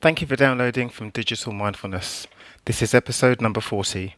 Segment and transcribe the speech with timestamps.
[0.00, 2.28] Thank you for downloading from Digital Mindfulness.
[2.66, 4.14] This is episode number 40.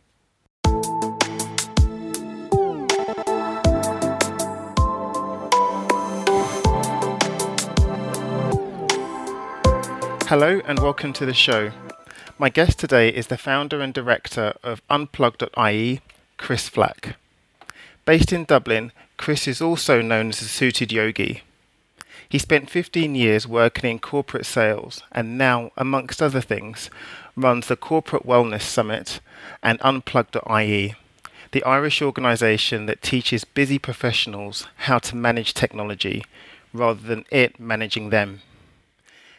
[10.26, 11.70] Hello and welcome to the show.
[12.38, 16.02] My guest today is the founder and director of Unplugged.ie,
[16.36, 17.16] Chris Flack.
[18.04, 21.40] Based in Dublin, Chris is also known as a suited yogi.
[22.30, 26.88] He spent 15 years working in corporate sales and now, amongst other things,
[27.34, 29.18] runs the Corporate Wellness Summit
[29.64, 30.94] and Unplug.ie,
[31.50, 36.24] the Irish organisation that teaches busy professionals how to manage technology
[36.72, 38.42] rather than it managing them.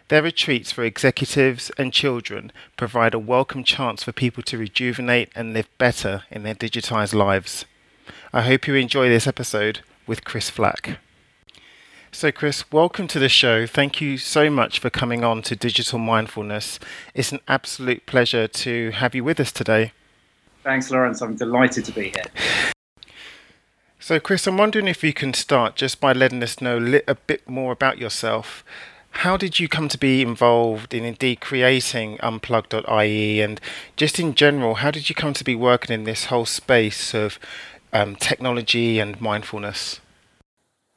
[0.09, 5.53] Their retreats for executives and children provide a welcome chance for people to rejuvenate and
[5.53, 7.63] live better in their digitised lives.
[8.33, 10.99] I hope you enjoy this episode with Chris Flack.
[12.13, 13.65] So, Chris, welcome to the show.
[13.65, 16.77] Thank you so much for coming on to Digital Mindfulness.
[17.15, 19.93] It's an absolute pleasure to have you with us today.
[20.61, 21.21] Thanks, Lawrence.
[21.21, 23.13] I'm delighted to be here.
[23.97, 27.47] So, Chris, I'm wondering if you can start just by letting us know a bit
[27.47, 28.65] more about yourself.
[29.11, 33.61] How did you come to be involved in indeed creating Unplug.ie and
[33.95, 37.39] just in general, how did you come to be working in this whole space of
[37.93, 40.01] um, technology and mindfulness?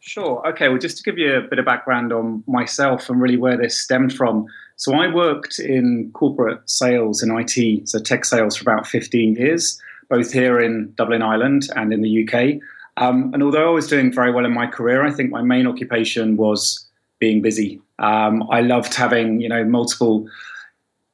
[0.07, 0.47] Sure.
[0.47, 0.69] Okay.
[0.69, 3.81] Well, just to give you a bit of background on myself and really where this
[3.81, 4.47] stemmed from.
[4.77, 9.81] So, I worked in corporate sales and IT, so tech sales, for about 15 years,
[10.11, 12.61] both here in Dublin, Ireland, and in the UK.
[12.99, 15.67] Um, and although I was doing very well in my career, I think my main
[15.67, 16.87] occupation was
[17.19, 17.81] being busy.
[17.99, 20.29] Um, I loved having, you know, multiple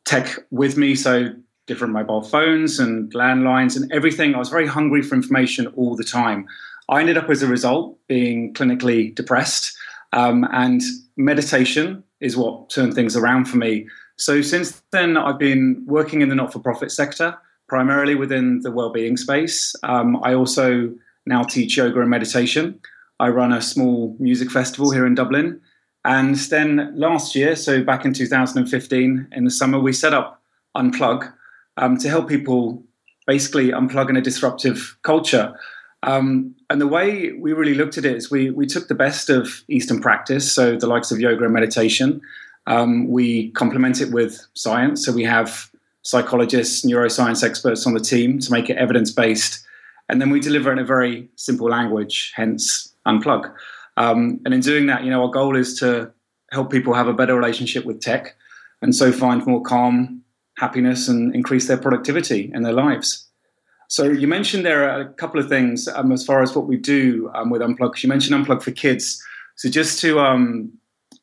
[0.04, 1.32] tech with me, so
[1.68, 4.34] different mobile phones and landlines and everything.
[4.34, 6.48] I was very hungry for information all the time.
[6.90, 9.76] I ended up, as a result, being clinically depressed.
[10.12, 10.82] Um, and
[11.16, 13.86] meditation is what turned things around for me.
[14.16, 17.38] So since then, I've been working in the not for profit sector,
[17.68, 19.74] primarily within the well-being space.
[19.84, 20.92] Um, I also
[21.26, 22.80] now teach yoga and meditation.
[23.20, 25.60] I run a small music festival here in Dublin.
[26.04, 30.42] And then last year, so back in 2015, in the summer, we set up
[30.76, 31.32] Unplug
[31.76, 32.82] um, to help people
[33.26, 35.54] basically unplug in a disruptive culture.
[36.02, 39.28] Um, and the way we really looked at it is we, we took the best
[39.28, 42.20] of Eastern practice, so the likes of yoga and meditation.
[42.68, 45.04] Um, we complement it with science.
[45.04, 45.68] So we have
[46.02, 49.66] psychologists, neuroscience experts on the team to make it evidence based.
[50.08, 53.52] And then we deliver in a very simple language, hence unplug.
[53.96, 56.12] Um, and in doing that, you know, our goal is to
[56.52, 58.36] help people have a better relationship with tech
[58.80, 60.22] and so find more calm,
[60.56, 63.26] happiness, and increase their productivity in their lives.
[63.90, 66.76] So you mentioned there are a couple of things um, as far as what we
[66.76, 68.00] do um, with Unplug.
[68.00, 69.20] You mentioned Unplug for kids.
[69.56, 70.72] So just to um,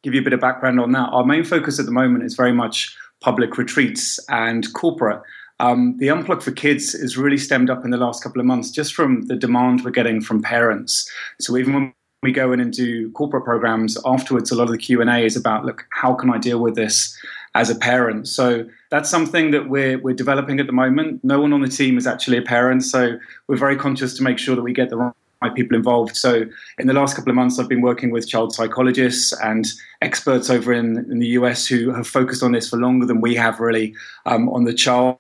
[0.04, 2.36] give you a bit of background on that, our main focus at the moment is
[2.36, 5.22] very much public retreats and corporate.
[5.62, 8.70] Um, the Unplug for Kids is really stemmed up in the last couple of months
[8.70, 11.10] just from the demand we're getting from parents.
[11.40, 14.78] So even when we go in and do corporate programs afterwards, a lot of the
[14.78, 17.18] Q and A is about, look, how can I deal with this
[17.58, 18.28] as a parent?
[18.28, 21.24] So that's something that we're we're developing at the moment.
[21.24, 24.38] No one on the team is actually a parent, so we're very conscious to make
[24.40, 26.16] sure that we get the right people involved.
[26.16, 26.46] So
[26.80, 29.66] in the last couple of months, I've been working with child psychologists and
[30.02, 33.36] experts over in, in the US who have focused on this for longer than we
[33.36, 33.94] have really
[34.26, 35.18] um, on the child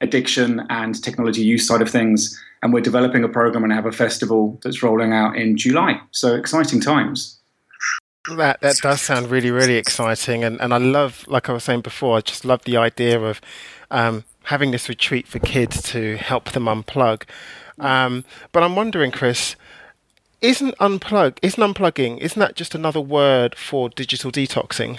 [0.00, 2.38] addiction and technology use side of things.
[2.62, 6.00] And we're developing a program and have a festival that's rolling out in July.
[6.12, 7.41] So exciting times.
[8.28, 11.80] That that does sound really really exciting, and and I love, like I was saying
[11.80, 13.40] before, I just love the idea of
[13.90, 17.24] um, having this retreat for kids to help them unplug.
[17.80, 19.56] Um, but I'm wondering, Chris,
[20.40, 24.98] isn't unplug isn't unplugging isn't that just another word for digital detoxing?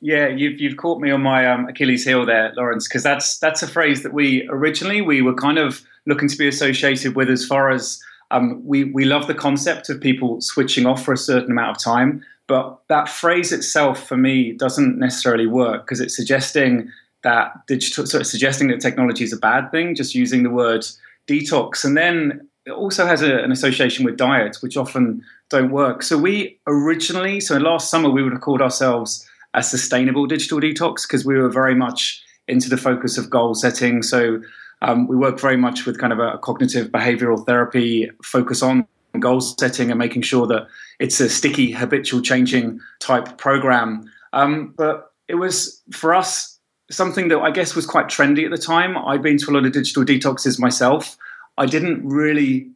[0.00, 3.62] Yeah, you've you've caught me on my um, Achilles heel there, Lawrence, because that's that's
[3.62, 7.46] a phrase that we originally we were kind of looking to be associated with as
[7.46, 8.00] far as
[8.30, 11.82] um, we we love the concept of people switching off for a certain amount of
[11.82, 16.90] time, but that phrase itself for me doesn't necessarily work because it's suggesting
[17.22, 19.94] that digital, suggesting that technology is a bad thing.
[19.94, 20.86] Just using the word
[21.28, 26.02] detox, and then it also has a, an association with diet, which often don't work.
[26.02, 31.02] So we originally, so last summer, we would have called ourselves a sustainable digital detox
[31.06, 34.02] because we were very much into the focus of goal setting.
[34.02, 34.40] So
[34.86, 38.86] um, we work very much with kind of a cognitive behavioral therapy focus on
[39.18, 40.68] goal setting and making sure that
[41.00, 44.08] it's a sticky, habitual changing type program.
[44.32, 46.58] Um, but it was for us
[46.90, 48.96] something that I guess was quite trendy at the time.
[48.96, 51.16] I'd been to a lot of digital detoxes myself.
[51.58, 52.70] I didn't really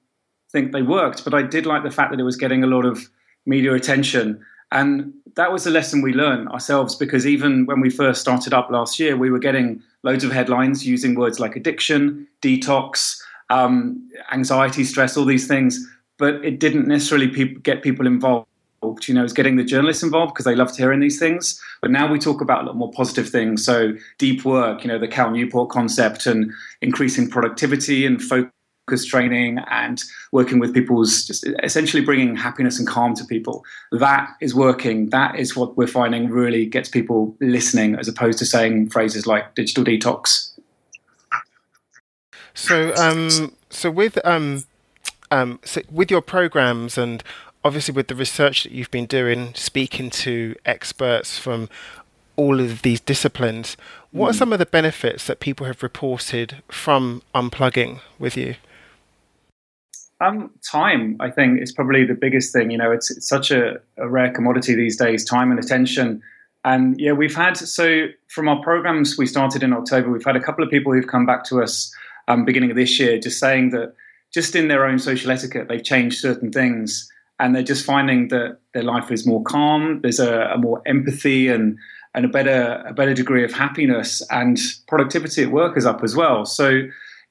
[0.50, 2.84] think they worked, but I did like the fact that it was getting a lot
[2.84, 3.08] of
[3.46, 4.44] media attention.
[4.72, 8.70] And that was a lesson we learned ourselves because even when we first started up
[8.70, 13.20] last year, we were getting loads of headlines using words like addiction, detox,
[13.50, 15.86] um, anxiety, stress, all these things,
[16.18, 18.46] but it didn't necessarily pe- get people involved.
[19.06, 21.60] You know, it's getting the journalists involved because they loved hearing these things.
[21.82, 23.64] But now we talk about a lot more positive things.
[23.64, 26.50] So deep work, you know, the Cal Newport concept and
[26.80, 28.52] increasing productivity and focus
[28.90, 30.02] focus training and
[30.32, 33.64] working with people's just essentially bringing happiness and calm to people.
[33.92, 35.10] That is working.
[35.10, 39.54] That is what we're finding really gets people listening as opposed to saying phrases like
[39.54, 40.50] digital detox.
[42.54, 44.64] So, um, so with um,
[45.30, 47.22] um, so with your programs and
[47.64, 51.68] obviously with the research that you've been doing, speaking to experts from
[52.36, 53.76] all of these disciplines,
[54.10, 54.30] what mm.
[54.30, 58.56] are some of the benefits that people have reported from unplugging with you?
[60.22, 62.70] Um, time, I think, is probably the biggest thing.
[62.70, 66.20] You know, it's, it's such a, a, rare commodity these days, time and attention.
[66.62, 70.40] And yeah, we've had, so from our programs we started in October, we've had a
[70.40, 71.94] couple of people who've come back to us
[72.28, 73.94] um, beginning of this year just saying that
[74.32, 78.58] just in their own social etiquette, they've changed certain things and they're just finding that
[78.74, 81.78] their life is more calm, there's a, a more empathy and,
[82.14, 86.14] and a better, a better degree of happiness and productivity at work is up as
[86.14, 86.44] well.
[86.44, 86.82] So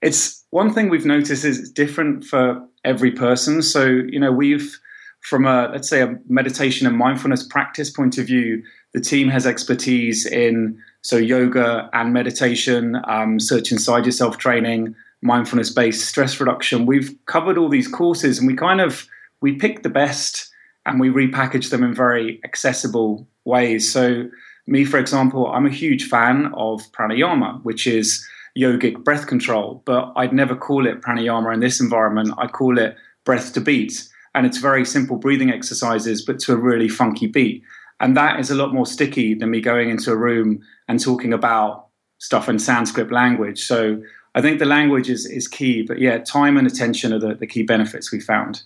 [0.02, 3.62] it's one thing we've noticed is it's different for every person.
[3.62, 4.80] So, you know, we've,
[5.22, 9.46] from a, let's say, a meditation and mindfulness practice point of view, the team has
[9.46, 16.86] expertise in so yoga and meditation, um, search inside yourself training, mindfulness based stress reduction.
[16.86, 19.08] We've covered all these courses and we kind of
[19.42, 20.50] we pick the best
[20.86, 23.92] and we repackage them in very accessible ways.
[23.92, 24.30] So
[24.68, 28.26] me, for example, I'm a huge fan of pranayama, which is
[28.58, 32.34] yogic breath control, but I'd never call it pranayama in this environment.
[32.38, 34.08] I call it breath to beat.
[34.36, 37.64] And it's very simple breathing exercises, but to a really funky beat.
[38.00, 41.34] And that is a lot more sticky than me going into a room and talking
[41.34, 41.88] about
[42.20, 43.62] stuff in Sanskrit language.
[43.62, 44.02] So
[44.36, 45.82] I think the language is, is key.
[45.82, 48.64] But yeah, time and attention are the, the key benefits we found.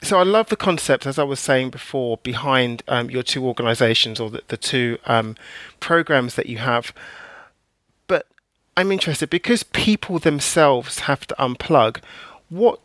[0.00, 4.20] So I love the concept, as I was saying before, behind um, your two organisations
[4.20, 5.34] or the, the two um,
[5.80, 6.92] programs that you have.
[8.78, 12.00] I'm interested because people themselves have to unplug.
[12.48, 12.78] What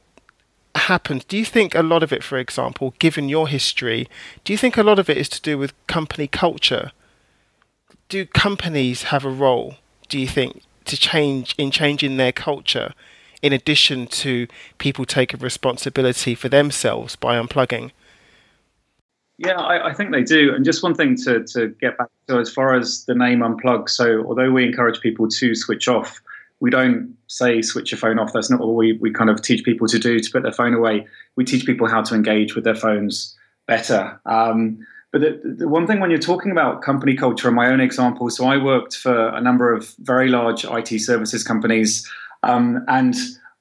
[0.74, 1.24] happens?
[1.24, 4.10] Do you think a lot of it, for example, given your history,
[4.44, 6.94] do you think a lot of it is to do with company culture?
[8.10, 9.76] Do companies have a role,
[10.10, 12.96] do you think, to change in changing their culture
[13.44, 14.48] in addition to
[14.80, 17.92] people taking responsibility for themselves by unplugging?
[19.46, 20.54] Yeah, I, I, think they do.
[20.54, 23.90] And just one thing to, to get back to as far as the name unplug.
[23.90, 26.22] So, although we encourage people to switch off,
[26.60, 28.32] we don't say switch your phone off.
[28.32, 30.74] That's not what we, we kind of teach people to do to put their phone
[30.74, 31.08] away.
[31.36, 33.36] We teach people how to engage with their phones
[33.68, 34.20] better.
[34.26, 37.82] Um, but the, the, one thing when you're talking about company culture, in my own
[37.82, 42.10] example, so I worked for a number of very large IT services companies,
[42.44, 43.16] um, and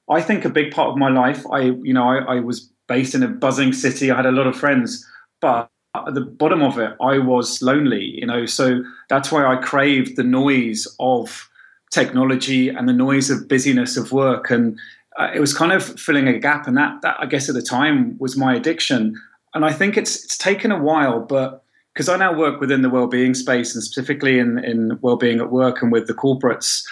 [0.09, 3.15] I think a big part of my life, I you know, I, I was based
[3.15, 4.11] in a buzzing city.
[4.11, 5.05] I had a lot of friends
[5.43, 9.57] but at the bottom of it, I was lonely, you know, so that's why I
[9.57, 11.49] craved the noise of
[11.91, 14.49] technology and the noise of busyness of work.
[14.49, 14.79] And
[15.17, 16.67] uh, it was kind of filling a gap.
[16.67, 19.21] And that, that, I guess, at the time was my addiction.
[19.53, 21.63] And I think it's, it's taken a while, but
[21.93, 25.83] because I now work within the well-being space and specifically in, in well-being at work
[25.83, 26.83] and with the corporates,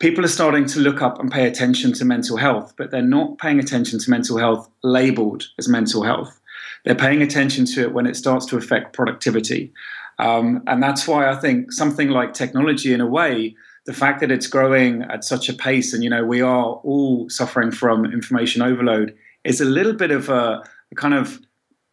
[0.00, 3.38] people are starting to look up and pay attention to mental health, but they're not
[3.38, 6.39] paying attention to mental health labeled as mental health.
[6.84, 9.72] They're paying attention to it when it starts to affect productivity.
[10.18, 13.54] Um, and that's why I think something like technology, in a way,
[13.86, 17.28] the fact that it's growing at such a pace, and you know we are all
[17.30, 21.40] suffering from information overload, is a little bit of a, a kind of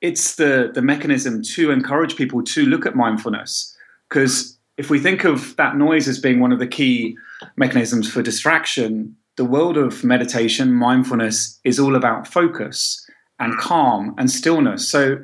[0.02, 3.76] it's the the mechanism to encourage people to look at mindfulness
[4.10, 7.18] because if we think of that noise as being one of the key
[7.56, 13.07] mechanisms for distraction, the world of meditation, mindfulness is all about focus
[13.40, 14.88] and calm and stillness.
[14.88, 15.24] So,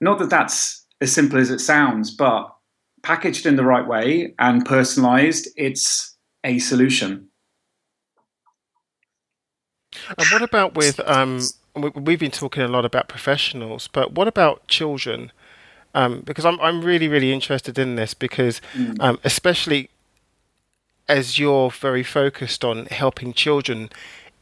[0.00, 2.54] not that that's as simple as it sounds, but
[3.02, 7.28] packaged in the right way and personalized, it's a solution.
[10.18, 11.40] And what about with um,
[11.94, 15.32] we've been talking a lot about professionals, but what about children?
[15.94, 18.96] Um, because I'm I'm really really interested in this because mm.
[19.00, 19.88] um, especially
[21.08, 23.88] as you're very focused on helping children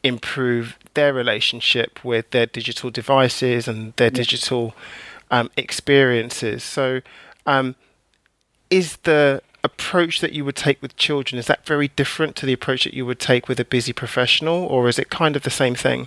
[0.04, 4.22] improve their relationship with their digital devices and their yeah.
[4.22, 4.74] digital
[5.30, 6.62] um, experiences.
[6.62, 7.00] So,
[7.46, 7.74] um,
[8.70, 12.52] is the approach that you would take with children is that very different to the
[12.52, 15.50] approach that you would take with a busy professional, or is it kind of the
[15.50, 16.06] same thing?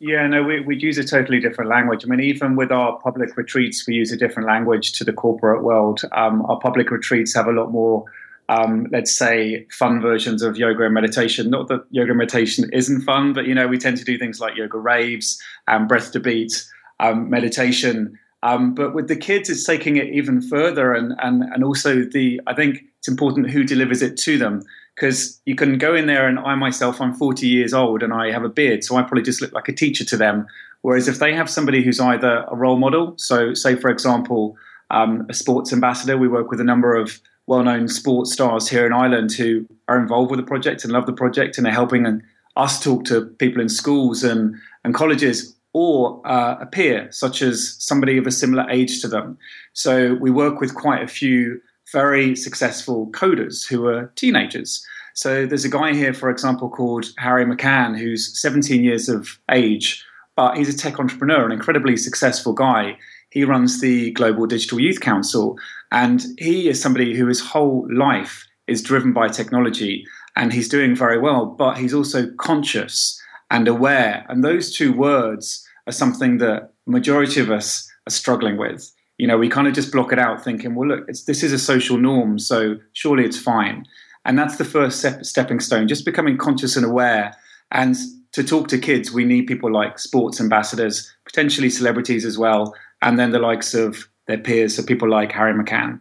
[0.00, 2.04] Yeah, no, we, we'd use a totally different language.
[2.04, 5.62] I mean, even with our public retreats, we use a different language to the corporate
[5.62, 6.02] world.
[6.12, 8.04] Um, our public retreats have a lot more,
[8.48, 11.50] um, let's say, fun versions of yoga and meditation.
[11.50, 14.56] Not that yoga meditation isn't fun, but, you know, we tend to do things like
[14.56, 16.64] yoga raves and breath to beat,
[17.00, 18.18] um, meditation.
[18.42, 20.94] Um, but with the kids, it's taking it even further.
[20.94, 24.62] And, and, and also, the I think it's important who delivers it to them
[24.98, 28.32] because you can go in there and I myself, I'm 40 years old and I
[28.32, 30.46] have a beard, so I probably just look like a teacher to them.
[30.82, 34.56] Whereas if they have somebody who's either a role model, so say for example,
[34.90, 38.92] um, a sports ambassador, we work with a number of well-known sports stars here in
[38.92, 42.22] Ireland who are involved with the project and love the project and are helping
[42.56, 47.76] us talk to people in schools and, and colleges or uh, a peer, such as
[47.78, 49.38] somebody of a similar age to them.
[49.72, 51.60] So we work with quite a few
[51.92, 54.84] very successful coders who are teenagers.
[55.14, 60.04] So there's a guy here, for example, called Harry McCann, who's 17 years of age,
[60.36, 62.98] but he's a tech entrepreneur, an incredibly successful guy.
[63.30, 65.58] He runs the Global Digital Youth Council,
[65.90, 70.04] and he is somebody who his whole life is driven by technology,
[70.36, 74.26] and he's doing very well, but he's also conscious and aware.
[74.28, 79.36] And those two words are something that majority of us are struggling with you know,
[79.36, 82.38] we kind of just block it out thinking, well, look, this is a social norm,
[82.38, 83.84] so surely it's fine.
[84.24, 87.34] And that's the first step, stepping stone, just becoming conscious and aware.
[87.72, 87.96] And
[88.32, 93.18] to talk to kids, we need people like sports ambassadors, potentially celebrities as well, and
[93.18, 95.98] then the likes of their peers, so people like Harry McCann.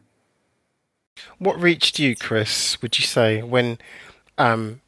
[1.40, 2.80] What reached you, Chris?
[2.84, 3.80] Would you say when
[4.38, 4.82] um,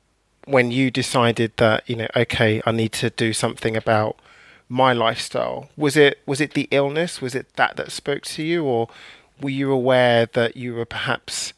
[0.46, 4.19] when you decided that you know, okay, I need to do something about
[4.72, 8.63] my lifestyle was it was it the illness was it that that spoke to you
[8.63, 8.88] or
[9.41, 11.53] were you aware that you were perhaps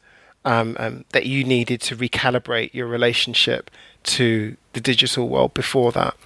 [0.46, 3.70] um, um, that you needed to recalibrate your relationship
[4.02, 6.16] to the digital world before that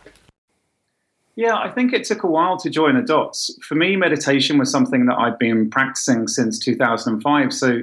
[1.36, 4.70] yeah i think it took a while to join the dots for me meditation was
[4.70, 7.82] something that i'd been practicing since 2005 so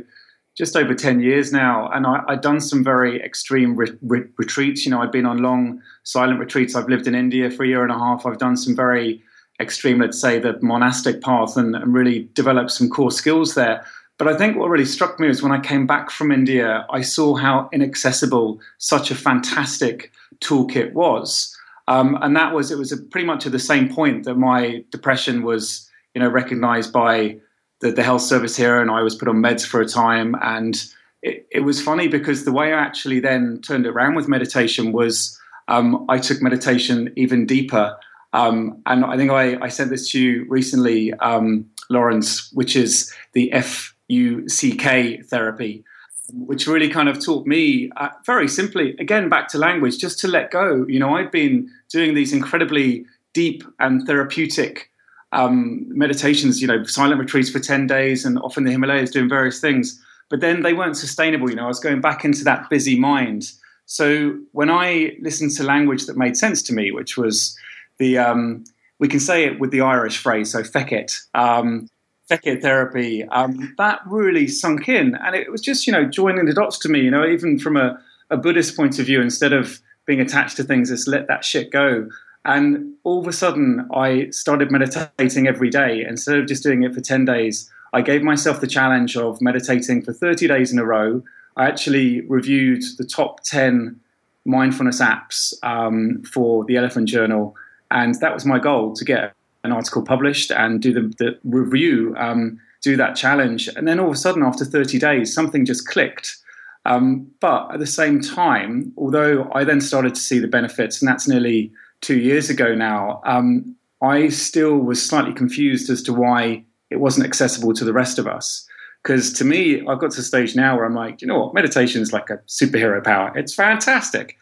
[0.55, 1.89] just over 10 years now.
[1.89, 4.85] And I, had done some very extreme re- re- retreats.
[4.85, 6.75] You know, I've been on long silent retreats.
[6.75, 8.25] I've lived in India for a year and a half.
[8.25, 9.21] I've done some very
[9.59, 13.85] extreme, let's say, the monastic path and, and really developed some core skills there.
[14.19, 17.01] But I think what really struck me was when I came back from India, I
[17.01, 21.52] saw how inaccessible such a fantastic toolkit was.
[21.87, 25.43] Um, and that was, it was pretty much at the same point that my depression
[25.43, 27.37] was, you know, recognized by
[27.81, 30.35] the, the health service here, and I was put on meds for a time.
[30.41, 30.81] And
[31.21, 34.91] it, it was funny because the way I actually then turned it around with meditation
[34.91, 37.97] was um, I took meditation even deeper.
[38.33, 43.13] Um, and I think I, I, sent this to you recently, um, Lawrence, which is
[43.33, 45.85] the FUCK therapy,
[46.31, 50.27] which really kind of taught me uh, very simply, again, back to language, just to
[50.27, 50.85] let go.
[50.87, 54.89] You know, I've been doing these incredibly deep and therapeutic
[55.31, 59.59] um, meditations, you know, silent retreats for 10 days and often the Himalayas doing various
[59.59, 59.99] things.
[60.29, 61.49] But then they weren't sustainable.
[61.49, 63.51] You know, I was going back into that busy mind.
[63.85, 67.57] So when I listened to language that made sense to me, which was
[67.97, 68.63] the, um,
[68.99, 71.89] we can say it with the Irish phrase, so fekit, um,
[72.33, 75.15] fekit therapy, um, that really sunk in.
[75.15, 77.77] And it was just, you know, joining the dots to me, you know, even from
[77.77, 77.99] a,
[78.29, 81.71] a Buddhist point of view, instead of being attached to things, just let that shit
[81.71, 82.09] go.
[82.45, 86.03] And all of a sudden, I started meditating every day.
[86.07, 90.01] Instead of just doing it for 10 days, I gave myself the challenge of meditating
[90.01, 91.23] for 30 days in a row.
[91.55, 93.99] I actually reviewed the top 10
[94.45, 97.55] mindfulness apps um, for the Elephant Journal.
[97.91, 99.33] And that was my goal to get
[99.63, 103.67] an article published and do the, the review, um, do that challenge.
[103.75, 106.37] And then all of a sudden, after 30 days, something just clicked.
[106.85, 111.07] Um, but at the same time, although I then started to see the benefits, and
[111.07, 116.65] that's nearly two years ago now, um, I still was slightly confused as to why
[116.89, 118.67] it wasn't accessible to the rest of us.
[119.01, 121.53] Because to me, I've got to the stage now where I'm like, you know what,
[121.53, 123.31] meditation is like a superhero power.
[123.37, 124.37] It's fantastic.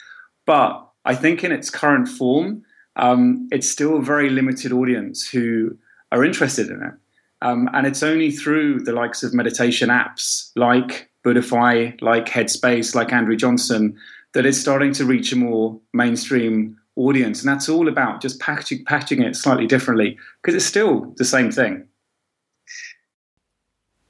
[0.45, 2.63] But I think in its current form,
[2.95, 5.77] um, it's still a very limited audience who
[6.11, 6.93] are interested in it.
[7.41, 13.11] Um, and it's only through the likes of meditation apps like Buddhify, like Headspace, like
[13.11, 13.97] Andrew Johnson,
[14.33, 17.41] that it's starting to reach a more mainstream audience.
[17.41, 21.51] And that's all about just packaging, packaging it slightly differently because it's still the same
[21.51, 21.87] thing.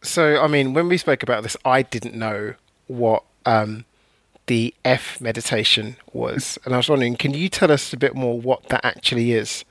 [0.04, 2.56] So, I mean, when we spoke about this, I didn't know
[2.88, 3.86] what um,
[4.52, 6.60] the F meditation was.
[6.66, 9.64] And I was wondering, can you tell us a bit more what that actually is?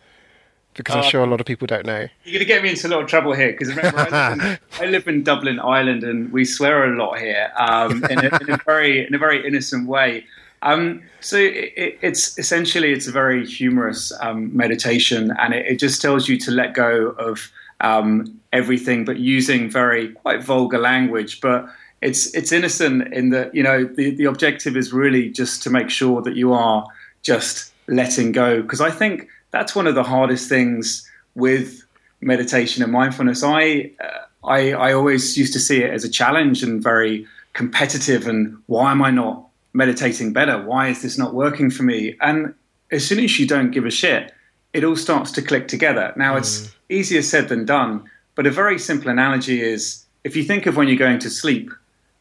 [0.73, 2.09] Because I'm uh, sure a lot of people don't know.
[2.25, 4.41] You're going to get me into a lot of trouble here because remember, I live,
[4.41, 8.39] in, I live, in, Dublin, Ireland, and we swear a lot here um, in, a,
[8.41, 10.25] in, a, very in a very innocent way.
[10.63, 16.01] Um, so it, it's essentially it's a very humorous um, meditation, and it, it, just
[16.01, 21.43] tells you to let go of um, everything, but using very quite vulgar language.
[21.43, 21.69] But
[22.01, 25.91] it's it's innocent in that you know the the objective is really just to make
[25.91, 26.87] sure that you are
[27.23, 31.83] just letting go, because I think that's one of the hardest things with
[32.21, 33.43] meditation and mindfulness.
[33.43, 38.27] I uh, I, I always used to see it as a challenge and very competitive.
[38.27, 40.63] And why am I not meditating better?
[40.63, 42.17] Why is this not working for me?
[42.21, 42.55] And
[42.91, 44.33] as soon as you don't give a shit,
[44.73, 46.13] it all starts to click together.
[46.17, 46.73] Now, it's mm.
[46.89, 48.05] easier said than done,
[48.35, 51.71] but a very simple analogy is if you think of when you're going to sleep,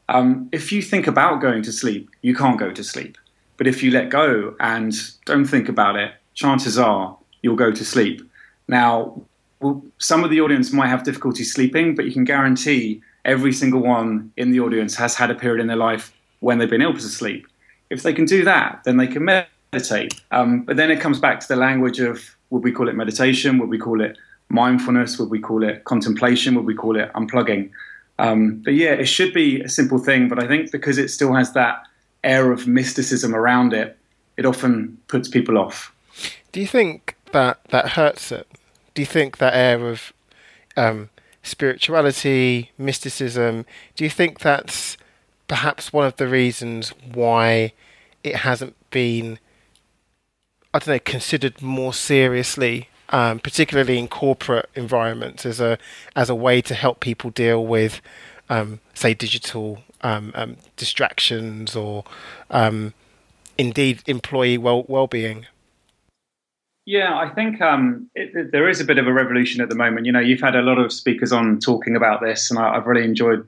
[0.10, 3.18] um, if you think about going to sleep, you can't go to sleep.
[3.58, 4.94] But if you let go and
[5.26, 8.22] don't think about it, chances are you'll go to sleep.
[8.68, 9.22] Now,
[9.60, 13.82] well, some of the audience might have difficulty sleeping, but you can guarantee every single
[13.82, 16.94] one in the audience has had a period in their life when they've been able
[16.94, 17.46] to sleep.
[17.90, 20.20] If they can do that, then they can meditate.
[20.32, 23.60] Um, but then it comes back to the language of would we call it meditation?
[23.60, 25.20] Would we call it mindfulness?
[25.20, 26.56] Would we call it contemplation?
[26.56, 27.70] Would we call it unplugging?
[28.20, 30.28] Um, but yeah, it should be a simple thing.
[30.28, 31.84] But I think because it still has that
[32.24, 33.98] air of mysticism around it,
[34.38, 35.94] it often puts people off.
[36.52, 38.48] Do you think that that hurts it?
[38.94, 40.14] Do you think that air of
[40.76, 41.10] um,
[41.44, 44.98] spirituality, mysticism, do you think that's
[45.48, 47.74] perhaps one of the reasons why
[48.24, 49.40] it hasn't been,
[50.74, 55.78] I don't know, considered more seriously, um, particularly in corporate environments, as a
[56.16, 58.02] as a way to help people deal with,
[58.50, 62.04] um, say, digital um, um distractions or
[62.50, 62.94] um,
[63.58, 65.46] indeed employee well well being.
[66.86, 70.08] Yeah, I think um, it, there is a bit of a revolution at the moment.
[70.08, 72.88] You know, you've had a lot of speakers on talking about this, and I, have
[72.88, 73.46] really enjoyed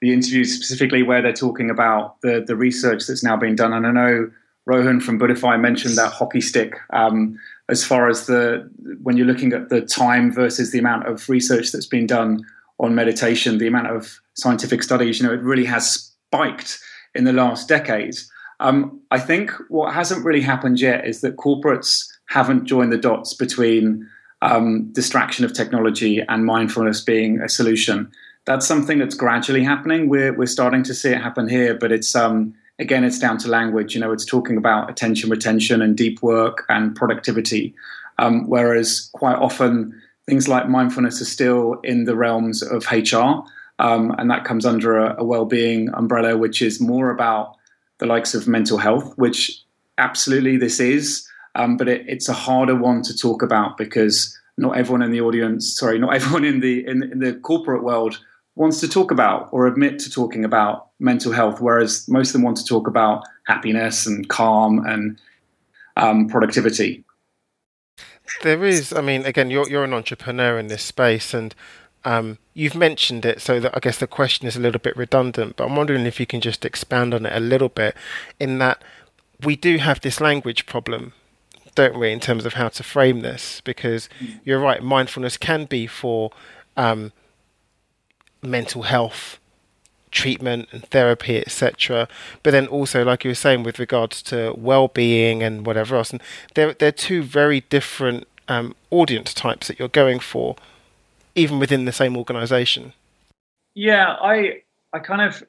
[0.00, 3.72] the interviews specifically where they're talking about the the research that's now being done.
[3.72, 4.30] And I know
[4.64, 7.38] Rohan from Buddhify mentioned that hockey stick um,
[7.68, 8.68] as far as the
[9.02, 12.44] when you're looking at the time versus the amount of research that's been done
[12.80, 15.20] on meditation, the amount of scientific studies.
[15.20, 16.78] You know, it really has spiked
[17.14, 18.16] in the last decade.
[18.60, 23.34] Um, I think what hasn't really happened yet is that corporates haven't joined the dots
[23.34, 24.08] between
[24.42, 28.10] um, distraction of technology and mindfulness being a solution.
[28.44, 30.08] That's something that's gradually happening.
[30.08, 33.48] We're we're starting to see it happen here, but it's um, again it's down to
[33.48, 33.94] language.
[33.94, 37.74] You know, it's talking about attention retention and deep work and productivity,
[38.18, 43.42] um, whereas quite often things like mindfulness are still in the realms of HR,
[43.78, 47.56] um, and that comes under a, a well-being umbrella, which is more about
[47.98, 49.62] the likes of mental health, which
[49.96, 51.28] absolutely this is.
[51.54, 55.20] Um, but it, it's a harder one to talk about because not everyone in the
[55.20, 58.20] audience, sorry, not everyone in the in, in the corporate world
[58.58, 62.42] wants to talk about or admit to talking about mental health, whereas most of them
[62.42, 65.18] want to talk about happiness and calm and
[65.96, 67.04] um, productivity.
[68.42, 71.54] There is, I mean, again, you're you're an entrepreneur in this space, and
[72.04, 75.56] um, you've mentioned it, so that I guess the question is a little bit redundant.
[75.56, 77.96] But I'm wondering if you can just expand on it a little bit,
[78.38, 78.82] in that
[79.42, 81.12] we do have this language problem
[81.78, 83.60] don't we, in terms of how to frame this?
[83.60, 84.40] Because mm.
[84.44, 86.32] you're right, mindfulness can be for
[86.76, 87.12] um,
[88.42, 89.38] mental health
[90.10, 92.08] treatment and therapy, etc.
[92.42, 96.22] But then also, like you were saying, with regards to well-being and whatever else, and
[96.54, 100.56] they're they're two very different um, audience types that you're going for,
[101.34, 102.92] even within the same organisation.
[103.74, 105.44] Yeah, I I kind of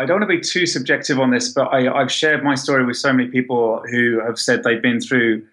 [0.00, 2.86] I don't want to be too subjective on this, but I, have shared my story
[2.86, 5.46] with so many people who have said they've been through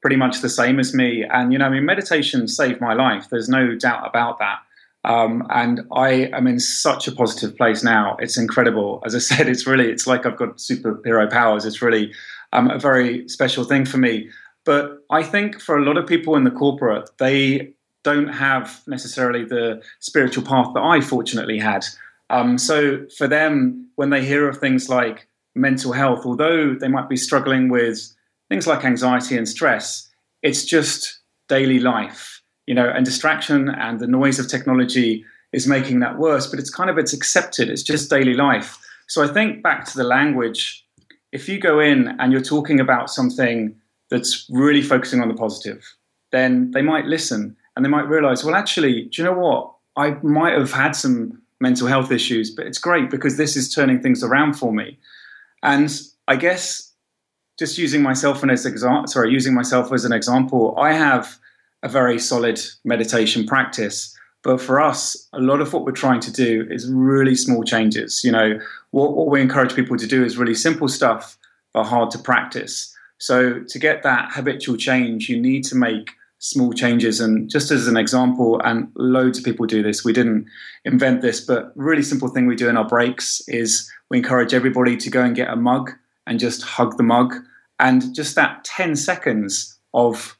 [0.00, 1.24] pretty much the same as me.
[1.24, 3.28] And, you know, I mean, meditation saved my life.
[3.30, 4.58] There's no doubt about that.
[5.04, 8.16] Um, and I am in such a positive place now.
[8.20, 9.02] It's incredible.
[9.04, 11.64] As I said, it's really, it's like I've got superhero powers.
[11.64, 12.12] It's really
[12.52, 14.30] um, a very special thing for me.
[14.64, 19.44] But I think for a lot of people in the corporate, they don't have necessarily
[19.44, 21.84] the spiritual path that I fortunately had.
[22.30, 27.08] Um, so for them, when they hear of things like mental health, although they might
[27.08, 28.14] be struggling with
[28.48, 30.08] things like anxiety and stress,
[30.42, 32.33] it's just daily life,
[32.66, 36.46] you know, and distraction and the noise of technology is making that worse.
[36.46, 37.68] But it's kind of it's accepted.
[37.68, 38.78] It's just daily life.
[39.06, 40.84] So I think back to the language.
[41.32, 43.74] If you go in and you're talking about something
[44.10, 45.94] that's really focusing on the positive,
[46.30, 49.72] then they might listen and they might realize, well, actually, do you know what?
[49.96, 54.00] I might have had some mental health issues, but it's great because this is turning
[54.00, 54.98] things around for me.
[55.62, 55.90] And
[56.28, 56.92] I guess
[57.58, 61.38] just using myself as example, sorry, using myself as an example, I have
[61.84, 64.16] a very solid meditation practice.
[64.42, 68.24] But for us, a lot of what we're trying to do is really small changes.
[68.24, 68.58] You know,
[68.90, 71.38] what, what we encourage people to do is really simple stuff
[71.72, 72.94] but hard to practice.
[73.18, 77.20] So to get that habitual change, you need to make small changes.
[77.20, 80.46] And just as an example, and loads of people do this, we didn't
[80.84, 84.96] invent this, but really simple thing we do in our breaks is we encourage everybody
[84.96, 85.92] to go and get a mug
[86.26, 87.34] and just hug the mug.
[87.78, 90.36] And just that 10 seconds of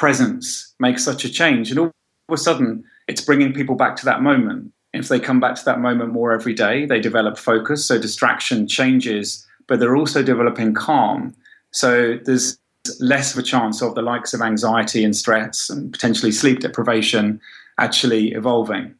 [0.00, 1.70] presence makes such a change.
[1.70, 1.92] And all
[2.28, 4.72] of a sudden, it's bringing people back to that moment.
[4.94, 7.84] If they come back to that moment more every day, they develop focus.
[7.84, 11.34] So distraction changes, but they're also developing calm.
[11.72, 12.58] So there's
[12.98, 17.38] less of a chance of the likes of anxiety and stress and potentially sleep deprivation
[17.76, 18.94] actually evolving.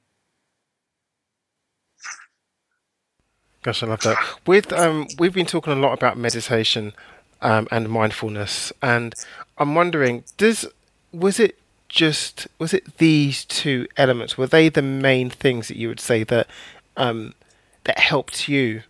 [3.62, 4.18] Gosh, I love that.
[4.46, 6.92] With um, we've been talking a lot about meditation
[7.40, 9.14] um, and mindfulness, and
[9.58, 10.66] I'm wondering, does
[11.12, 14.38] was it just was it these two elements?
[14.38, 16.46] Were they the main things that you would say that
[16.96, 17.34] um,
[17.84, 18.82] that helped you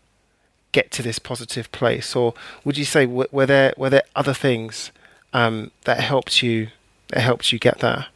[0.73, 4.93] get to this positive place, or would you say were there were there other things
[5.33, 6.69] um, that helped you
[7.09, 8.07] that helped you get there?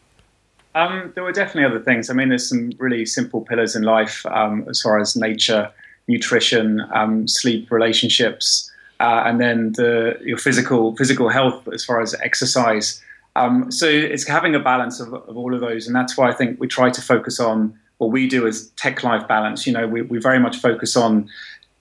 [0.74, 2.10] Um, there were definitely other things.
[2.10, 5.70] I mean, there's some really simple pillars in life um, as far as nature,
[6.08, 12.14] nutrition, um, sleep, relationships, uh, and then the your physical physical health as far as
[12.20, 13.00] exercise.
[13.36, 16.32] Um, so it's having a balance of, of all of those, and that's why I
[16.32, 19.66] think we try to focus on what we do as tech life balance.
[19.66, 21.28] You know, we, we very much focus on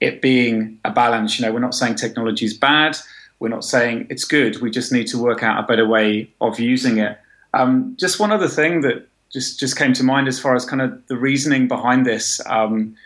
[0.00, 1.38] it being a balance.
[1.38, 2.96] You know, we're not saying technology is bad.
[3.38, 4.60] We're not saying it's good.
[4.60, 7.18] We just need to work out a better way of using it.
[7.52, 10.82] Um, just one other thing that just just came to mind as far as kind
[10.82, 12.96] of the reasoning behind this, um,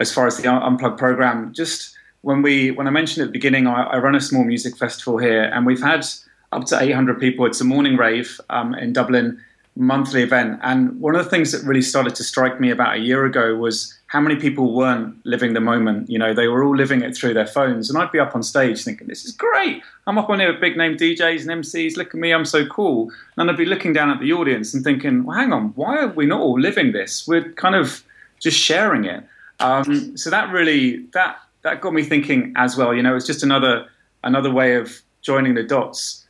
[0.00, 1.52] as far as the unplugged program.
[1.52, 4.76] Just when we when I mentioned at the beginning, I, I, run a small music
[4.76, 6.06] festival here, and we've had
[6.54, 7.46] up to 800 people.
[7.46, 9.42] It's a morning rave um, in Dublin,
[9.76, 10.60] monthly event.
[10.62, 13.56] And one of the things that really started to strike me about a year ago
[13.56, 16.08] was how many people weren't living the moment.
[16.08, 17.90] You know, they were all living it through their phones.
[17.90, 19.82] And I'd be up on stage thinking, this is great.
[20.06, 21.96] I'm up on here with big name DJs and MCs.
[21.96, 23.10] Look at me, I'm so cool.
[23.36, 26.08] And I'd be looking down at the audience and thinking, well, hang on, why are
[26.08, 27.26] we not all living this?
[27.26, 28.04] We're kind of
[28.38, 29.24] just sharing it.
[29.58, 32.94] Um, so that really, that, that got me thinking as well.
[32.94, 33.88] You know, it's just another,
[34.22, 36.23] another way of joining the dots.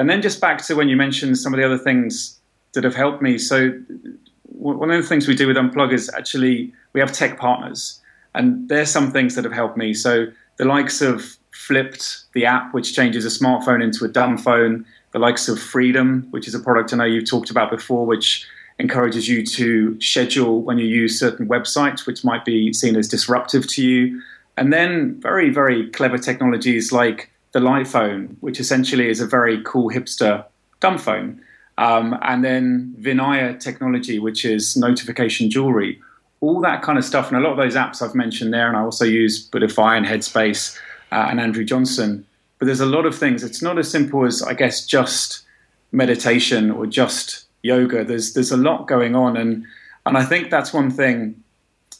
[0.00, 2.40] And then just back to when you mentioned some of the other things
[2.72, 3.36] that have helped me.
[3.36, 3.78] So
[4.44, 8.00] one of the things we do with Unplug is actually we have tech partners,
[8.34, 9.92] and there's some things that have helped me.
[9.92, 14.86] So the likes of Flipd, the app which changes a smartphone into a dumb phone,
[15.12, 18.46] the likes of Freedom, which is a product I know you've talked about before, which
[18.78, 23.68] encourages you to schedule when you use certain websites, which might be seen as disruptive
[23.74, 24.22] to you.
[24.56, 29.62] And then very, very clever technologies like the Light Phone, which essentially is a very
[29.64, 30.44] cool hipster
[30.80, 31.40] dumb phone.
[31.78, 36.00] Um, and then Vinaya technology, which is notification jewelry,
[36.40, 37.28] all that kind of stuff.
[37.28, 40.06] And a lot of those apps I've mentioned there, and I also use Buddhify and
[40.06, 40.78] Headspace
[41.12, 42.26] uh, and Andrew Johnson.
[42.58, 43.42] But there's a lot of things.
[43.42, 45.42] It's not as simple as, I guess, just
[45.92, 48.04] meditation or just yoga.
[48.04, 49.64] There's there's a lot going on, and
[50.06, 51.42] and I think that's one thing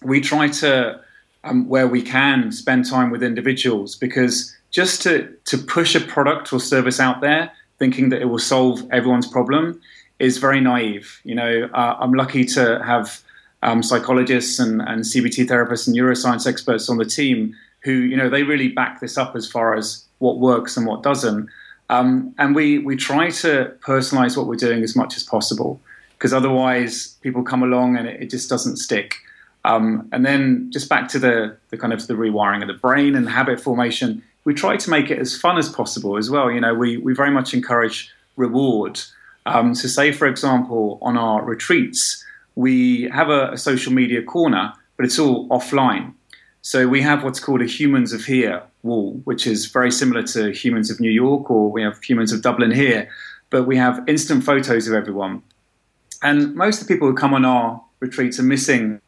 [0.02, 1.00] we try to,
[1.44, 6.52] um, where we can, spend time with individuals because just to to push a product
[6.52, 9.80] or service out there thinking that it will solve everyone's problem
[10.20, 11.20] is very naive.
[11.24, 13.22] You know, uh, I'm lucky to have
[13.62, 18.28] um, psychologists and, and CBT therapists and neuroscience experts on the team who, you know,
[18.28, 21.48] they really back this up as far as what works and what doesn't.
[21.88, 25.80] Um, and we, we try to personalize what we're doing as much as possible
[26.12, 29.16] because otherwise people come along and it, it just doesn't stick.
[29.64, 33.14] Um, and then just back to the, the kind of the rewiring of the brain
[33.16, 36.50] and habit formation we try to make it as fun as possible as well.
[36.50, 39.00] You know, we, we very much encourage reward.
[39.46, 42.24] Um, so, say, for example, on our retreats,
[42.56, 46.14] we have a, a, social media corner, but it's all offline.
[46.62, 50.50] So, we have what's called a Humans of Here wall, which is very similar to
[50.50, 53.08] Humans of New York, or we have Humans of Dublin here,
[53.50, 55.44] but we have instant photos of everyone.
[56.24, 59.00] And most of the people who come on our retreats are missing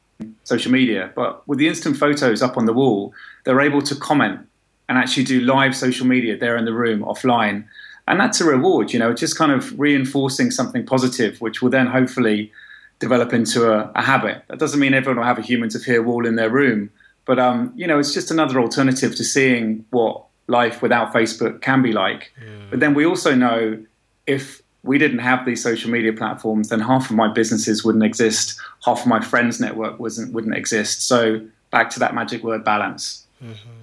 [0.45, 4.47] social media, but with the instant photos up on the wall, they're able to comment
[4.93, 7.65] and actually do live social media there in the room offline.
[8.07, 11.87] And that's a reward, you know, just kind of reinforcing something positive, which will then
[11.87, 12.53] hopefully
[12.99, 14.43] develop into a, a habit.
[14.49, 16.91] That doesn't mean everyone will have a humans of here wall in their room,
[17.25, 21.81] but um, you know, it's just another alternative to seeing what life without Facebook can
[21.81, 22.31] be like.
[22.69, 23.83] But then we also know
[24.27, 28.61] if we didn't have these social media platforms, then half of my businesses wouldn't exist,
[28.85, 31.09] half of my friends' network wasn't wouldn't exist.
[31.09, 33.27] So back to that magic word balance.
[33.43, 33.82] Mm-hmm.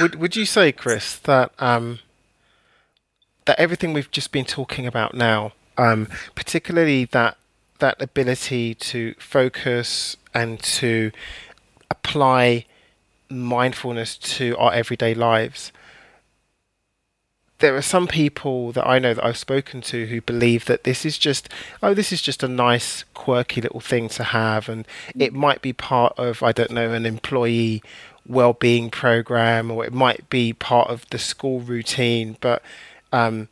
[0.00, 2.00] Would Would you say, Chris, that um,
[3.44, 7.36] that everything we've just been talking about now, um, particularly that
[7.78, 11.10] that ability to focus and to
[11.90, 12.66] apply
[13.28, 15.72] mindfulness to our everyday lives,
[17.58, 21.04] there are some people that I know that I've spoken to who believe that this
[21.06, 21.48] is just
[21.82, 24.86] oh this is just a nice quirky little thing to have and
[25.18, 27.82] it might be part of I don't know an employee
[28.26, 32.62] well-being program or it might be part of the school routine but
[33.12, 33.48] um,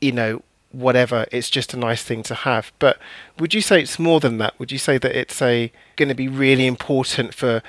[0.00, 0.42] you know
[0.76, 2.72] whatever it's just a nice thing to have.
[2.78, 2.98] But
[3.38, 4.58] would you say it's more than that?
[4.58, 7.62] Would you say that it's a going to be really important for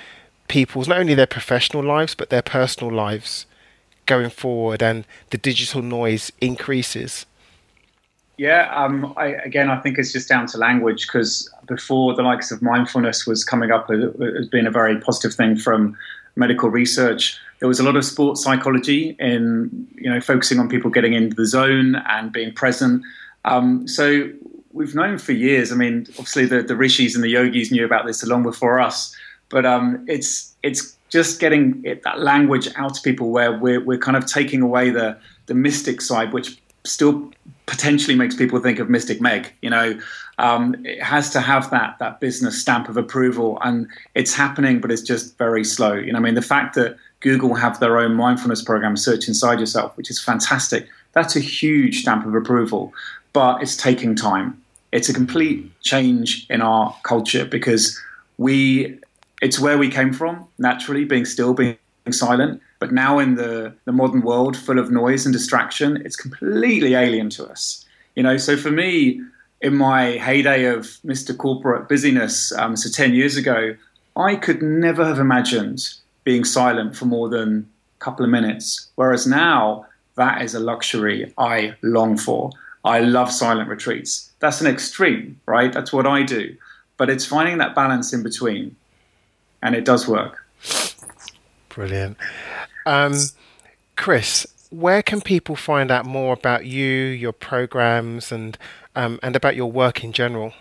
[0.47, 3.45] people's not only their professional lives but their personal lives
[4.05, 7.25] going forward and the digital noise increases?
[8.37, 12.51] Yeah um, I, again i think it's just down to language because before the likes
[12.51, 15.97] of mindfulness was coming up as being a very positive thing from
[16.37, 20.91] medical research there was a lot of sports psychology in you know focusing on people
[20.91, 23.03] getting into the zone and being present.
[23.45, 24.29] Um, so
[24.73, 25.71] we've known for years.
[25.71, 29.15] I mean, obviously the, the rishis and the yogis knew about this long before us,
[29.49, 33.97] but um, it's it's just getting it, that language out to people where we're we're
[33.97, 37.31] kind of taking away the the mystic side, which still
[37.67, 39.53] potentially makes people think of Mystic Meg.
[39.61, 39.99] You know,
[40.39, 44.91] um, it has to have that that business stamp of approval, and it's happening, but
[44.91, 45.93] it's just very slow.
[45.93, 49.59] You know, I mean, the fact that Google have their own mindfulness program, Search Inside
[49.59, 50.87] Yourself, which is fantastic.
[51.13, 52.93] That's a huge stamp of approval,
[53.33, 54.61] but it's taking time.
[54.91, 57.99] It's a complete change in our culture because
[58.37, 58.99] we,
[59.41, 61.77] it's where we came from naturally, being still, being
[62.11, 62.61] silent.
[62.79, 67.29] But now in the, the modern world full of noise and distraction, it's completely alien
[67.31, 67.85] to us.
[68.15, 69.21] You know, so for me,
[69.61, 71.35] in my heyday of Mr.
[71.35, 73.75] Corporate busyness, um, so 10 years ago,
[74.15, 75.89] I could never have imagined
[76.23, 78.89] being silent for more than a couple of minutes.
[78.95, 79.85] Whereas now,
[80.15, 82.51] that is a luxury I long for.
[82.83, 84.31] I love silent retreats.
[84.39, 85.71] That's an extreme, right?
[85.71, 86.55] That's what I do.
[86.97, 88.75] But it's finding that balance in between.
[89.61, 90.45] And it does work.
[91.69, 92.17] Brilliant.
[92.87, 93.13] Um,
[93.97, 98.57] Chris, where can people find out more about you, your programs, and
[98.95, 100.53] um, and about your work in general?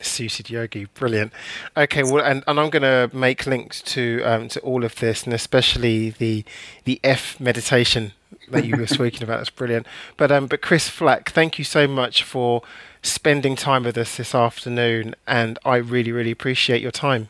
[0.00, 1.32] Suited Yogi, brilliant.
[1.76, 5.24] Okay, well, and, and I'm going to make links to um, to all of this,
[5.24, 6.44] and especially the
[6.84, 8.12] the F meditation
[8.50, 9.38] that you were speaking about.
[9.38, 9.86] That's brilliant.
[10.16, 12.62] But um, but Chris Flack, thank you so much for
[13.02, 17.28] spending time with us this afternoon, and I really, really appreciate your time.